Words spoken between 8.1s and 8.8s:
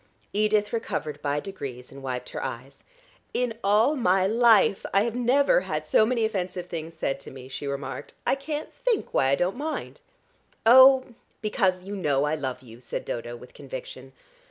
"I can't